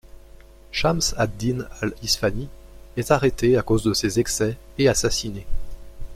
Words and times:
Chams 0.71 1.13
ad-Dîn 1.15 1.67
al-Isphanî 1.79 2.49
est 2.97 3.11
arrêté 3.11 3.55
à 3.55 3.61
cause 3.61 3.83
de 3.83 3.93
ses 3.93 4.19
excès 4.19 4.57
et 4.79 4.89
assassiné. 4.89 5.45